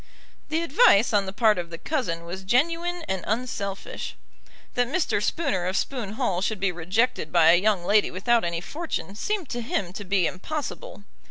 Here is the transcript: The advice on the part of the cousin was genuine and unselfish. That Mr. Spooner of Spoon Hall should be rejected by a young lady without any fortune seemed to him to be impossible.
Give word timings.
The 0.49 0.63
advice 0.63 1.13
on 1.13 1.27
the 1.27 1.31
part 1.31 1.59
of 1.59 1.69
the 1.69 1.77
cousin 1.77 2.25
was 2.25 2.41
genuine 2.43 3.03
and 3.07 3.23
unselfish. 3.27 4.15
That 4.73 4.87
Mr. 4.87 5.21
Spooner 5.21 5.67
of 5.67 5.77
Spoon 5.77 6.13
Hall 6.13 6.41
should 6.41 6.59
be 6.59 6.71
rejected 6.71 7.31
by 7.31 7.51
a 7.51 7.61
young 7.61 7.85
lady 7.85 8.09
without 8.09 8.43
any 8.43 8.61
fortune 8.61 9.13
seemed 9.13 9.49
to 9.49 9.61
him 9.61 9.93
to 9.93 10.03
be 10.03 10.25
impossible. 10.25 11.03